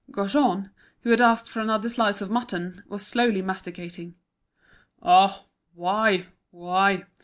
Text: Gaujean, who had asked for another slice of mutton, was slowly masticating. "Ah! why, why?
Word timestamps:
Gaujean, 0.09 0.71
who 1.01 1.11
had 1.11 1.21
asked 1.21 1.47
for 1.51 1.59
another 1.59 1.87
slice 1.87 2.21
of 2.21 2.31
mutton, 2.31 2.81
was 2.87 3.05
slowly 3.05 3.43
masticating. 3.43 4.15
"Ah! 5.03 5.43
why, 5.75 6.25
why? 6.49 7.05